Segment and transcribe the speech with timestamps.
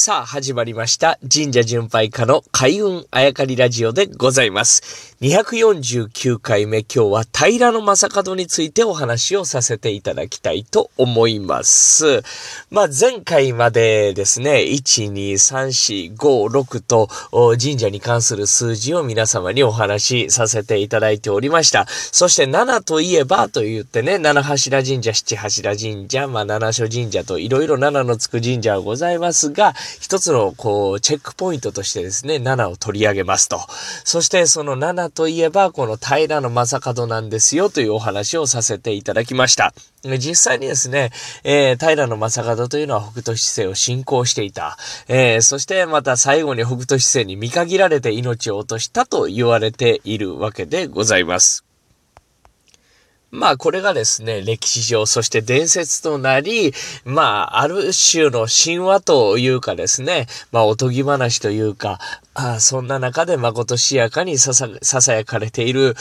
[0.00, 1.18] さあ、始まりました。
[1.28, 5.16] 神社巡拝家の開運あやかりラジオでございます。
[5.20, 12.22] 249回目、今日は平野正門についてお話をさせていただきたいと思います。
[12.70, 17.08] まあ、前回までですね、1、2、3、4、5、6と
[17.58, 21.86] 神社に関する数字を皆様にお話しさせていただいておりました。
[21.88, 33.60] そして7といえばと言ってね、七柱神社、七柱神社、まあ、七所神社といろいろ7のつく神社はございますが、一つのこう、チェックポイントとしてですね、7を取り上げますと。
[34.04, 39.74] そしてその7といえば、この平野正門なんですよというお話をさせていただきました。
[40.04, 41.10] 実際にですね、
[41.44, 44.76] えー、平野正門というのは北斗七星を信仰していた。
[45.08, 51.67] えー、そしてまた最後に北斗七星に見限られて命を落としたと言われているわけでございます。
[53.30, 56.72] まあこれがですね、歴史上、そして伝説となり、
[57.04, 61.98] まあある種の神話というかですね、まあおとぎ話というか、
[62.32, 65.94] あそんな中で誠しやかにささ、囁かれている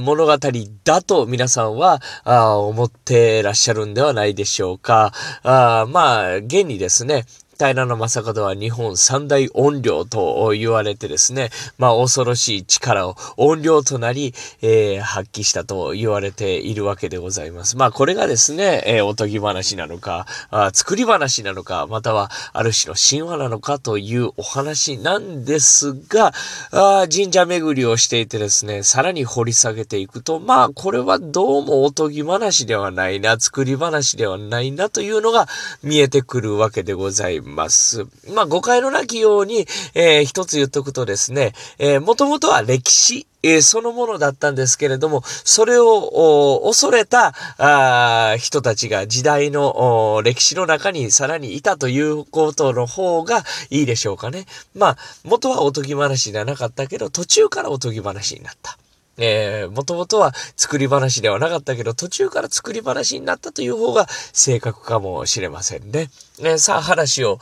[0.00, 0.38] 物語
[0.84, 5.12] だと皆さんはあ思ってらっしゃるんではないでしょうか。
[5.42, 17.76] あまあ、現にですね、平野正門は日本三大音量と言われてですね、まあ恐ろしい力を音量となり、えー、発揮したと言われているわけでございます。
[17.76, 26.32] まあこれがですね、えー、おとぎ話なのかあ、作り話なのか、またはある種の神話なのかというお話なんですが、
[26.72, 35.46] あ神社巡りをしていてですね、さらに掘り下げていくと、まあこれはどうもおとぎ話ではないな、作り話ではないなというのが
[35.84, 37.43] 見えてくるわけでございます。
[37.44, 38.06] ます。
[38.32, 54.46] まあ、誤解のなきように、えー、一つ言っとくとですね、えー、もともとは歴史、え、そのものだったんですけれども、それを恐れたあ人たちが時代の歴史の中にさらにいたということの方がいいでしょうかね。
[54.74, 58.78] まあ、元はおとぎ話ではなかったけど、途中からおとぎ話になった。
[59.16, 66.10] えー、もともとは作り話ではなかったけど、途中から作り話になったという方が正確かもしれませんね。
[66.40, 67.38] ねさあ話を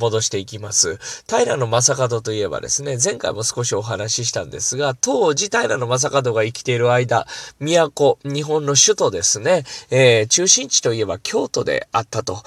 [0.00, 0.98] 戻していきます。
[1.28, 7.26] 平野正門といえばですね、前回も少しお話ししたんですが、当時平野正門が生きている間、
[7.60, 12.42] 都、日本の首都ですね、えー、中心地といえば京都であったと。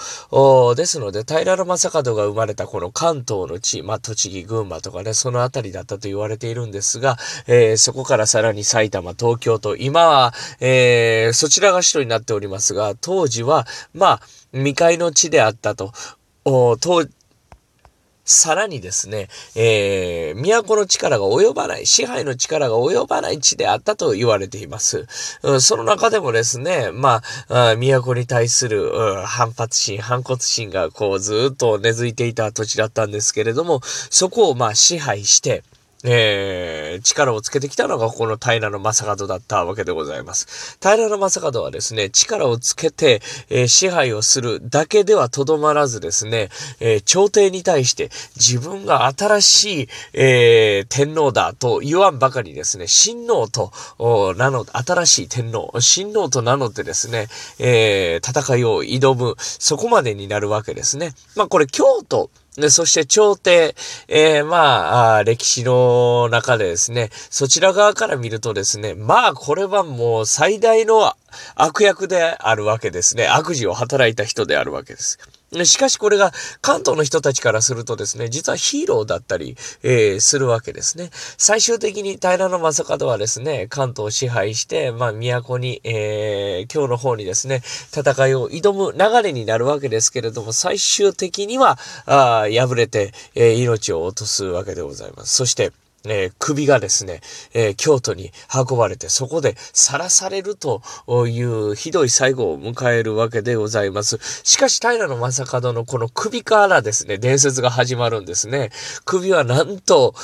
[0.75, 7.17] ですので、平野正門が生まれたこの関東の地、まあ、栃木、群馬とかね、そのあたりだったと言われているんですが、
[7.47, 14.21] えー、そこからささらに埼玉、東京と、今は、えー、そちらが首都になっておりますが、当時は、まあ、
[14.51, 15.91] 未開の地であったと。
[16.43, 17.05] お当
[18.25, 25.05] さらにですね、えー、都の力が及ばない、支配の力が及ばない地であったと言われています。
[25.43, 35.63] うん、その中でもですね、まあ、都に対する、うん、反発心、反骨心がこうずっと根付いていた土地だったんですけれども、そこをまあ支配して、
[36.03, 40.77] えー、力をつけてきたのがこの平野正門だったわけでございます。
[40.81, 53.71] 平野正門はですね、力をつけて、えー、支配をするだけではとどまらずですね、えー、朝廷に対して自分が新しい、え天皇だと言わんばかりですね、親王と
[54.37, 57.27] 名乗って、新しい天皇、親王と名乗ってですね、
[57.59, 61.13] え戦いを挑む、そこまでになるわけですね。
[61.35, 63.75] まあこれ京都で、そして朝廷、
[64.09, 71.13] えー、まあ歴史の中でですね、そちら側から見るとですね、まあこれはもう最大の
[71.55, 73.27] 悪役であるわけですね。
[73.27, 75.17] 悪事を働いた人であるわけです。
[75.65, 76.31] しかしこれが
[76.61, 81.09] 関東の人たちからするとですね、実はヒーローだったり、えー、するわけですね。
[81.37, 87.61] 最終的に平野正門はですね、関東を支配して、まあ、都に、えー、今日の方にですね、
[87.93, 95.35] 戦いを挑む流れになるわけですけれども、最終的には、あ敗れて、えー、命を落とすわけでございます。
[95.35, 95.73] そして、
[96.05, 97.21] えー、首がですね、
[97.53, 100.81] えー、京都に運ばれて、そこでさらされると
[101.27, 104.19] いうひどい最後を迎えるわけでございます。
[104.43, 108.71] しかし、平野正門のこの首からですね、伝説が始まるんですね。
[109.05, 110.15] 首はなんと、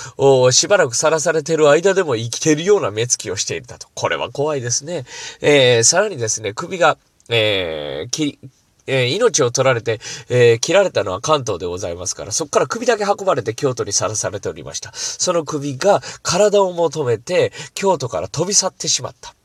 [0.51, 3.87] しばらくさらされてる間でも生きてるような目つきをしていたと。
[3.93, 5.05] これは怖いですね。
[5.41, 6.97] えー、さらにですね、首が、
[7.29, 8.39] えー、切
[8.87, 9.99] えー、命を取られて、
[10.29, 14.91] えー、切られたのは関東でございますから、そこから首だけ運ばれて京都にさらされておりました。
[14.93, 19.36] その首が体を求めて京都から飛び去ってしまった。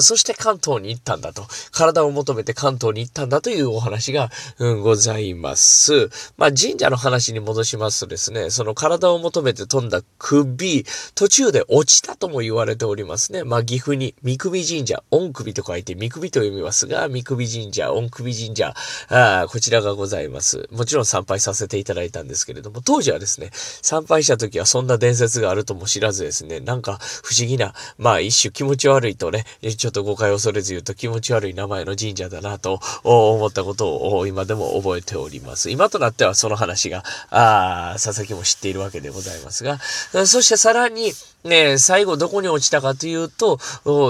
[0.00, 1.46] そして関東に行ったんだと。
[1.70, 6.08] 体を求めて関東に行ったんだというお話が、うん、ございます。
[6.36, 13.44] まあ、神社の話に戻しますとですね、その体を求めて飛んだ首、途中で落ちたとも言われておりますね。
[13.44, 18.74] まあ、岐阜に三首神社、御首と書いて三首と読みますが、三首神社、御首神社、
[19.08, 20.68] あこちらがございます。
[20.70, 29.44] もちろん参拝させていただいたんですけれども、当時はですね、参拝した時はそんな伝説があるとも知らずですね、なんか不思議な、まあ一種気持ち悪いとね、
[29.76, 35.70] ちょっと誤解を恐れず言うと気持ち悪い名前の神社だなと思ったことを今でも覚えております。
[35.70, 39.78] 今となってはその話が、あ佐々木も知っているわけでございますが、
[40.26, 41.12] そしてさらに、
[41.44, 43.58] ね、最後どこに落ちたかというと、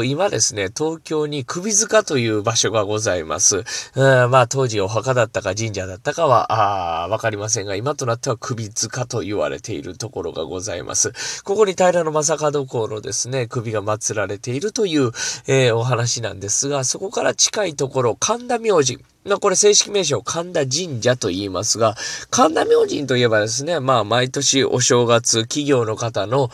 [0.04, 3.64] 今ですね、東京に首塚という場所がございます。
[3.94, 11.42] まあ当時お墓だったか神社だったかは、わかりませんが、今となっては首塚と言われているところがございます。
[11.44, 18.98] ここに平野正門公のですね、首が祀られているという、ー、お話なんですが、そこから近いところ、神田明神。
[19.24, 21.96] まあ、これ正式名称、神田神社と言いますが、
[22.30, 26.48] 神田明神といえばですね、まあ、毎年お正月、企業の方の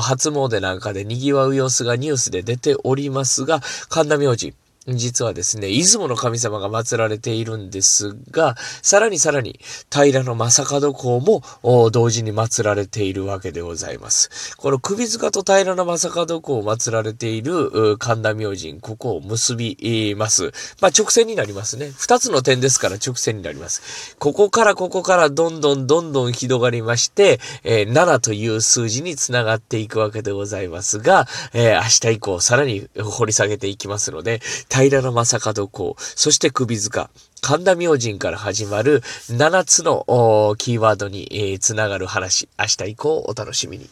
[0.00, 4.59] 初詣なんかで賑わう様子がニュースで出ておりますが、神田明神。
[4.86, 9.60] 実はですね、出雲の神様が祀られているんですが、さらにさらに、
[9.90, 11.42] 平の正門公も
[11.90, 14.56] 同時に祀られているわけでございます。
[14.56, 20.52] この首塚と平の正門公を祀られている神田明神、ここを結びます。
[20.80, 21.92] まあ、直線になりますね。
[21.98, 24.16] 二つの点ですから直線になります。
[24.18, 34.40] ここからここからどんどんどんどん広がりまして、えー、7という数字につながっていくわけでございますが、えー、明日以降さらに掘り下げていきますので、
[34.70, 37.10] 平の正門公、そして首塚、
[37.42, 43.88] 神田明神から始まる7つのキーワードに、えー、つながる話、明日以降お楽しみに。